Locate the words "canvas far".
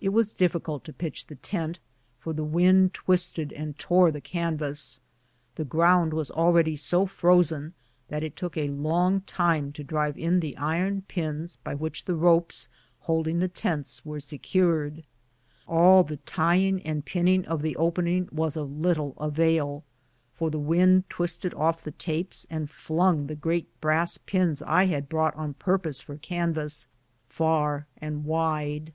26.16-27.86